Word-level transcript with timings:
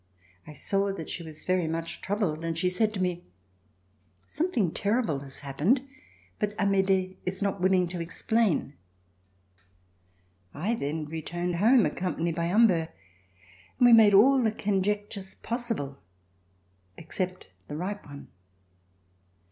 I 0.47 0.53
saw 0.53 0.91
that 0.91 1.11
she 1.11 1.21
was 1.21 1.45
very 1.45 1.67
much 1.67 2.01
troubled 2.01 2.43
and 2.43 2.57
she 2.57 2.71
said 2.71 2.91
to 2.95 2.99
me:" 2.99 3.23
Something 4.27 4.71
terrible 4.71 5.19
has 5.19 5.41
happened, 5.41 5.87
but 6.39 6.57
Amedee 6.59 7.19
is 7.23 7.39
not 7.39 7.61
willing 7.61 7.87
to 7.89 7.99
explain." 7.99 8.73
I 10.55 10.73
then 10.73 11.05
returned 11.05 11.57
home 11.57 11.85
accompanied 11.85 12.33
by 12.33 12.47
Humbert 12.47 12.89
and 13.77 13.85
we 13.85 13.93
made 13.93 14.15
all 14.15 14.41
the 14.41 14.51
conjectures 14.51 15.35
possible 15.35 15.99
except 16.97 17.49
the 17.67 17.77
right 17.77 18.03
one. 18.03 18.29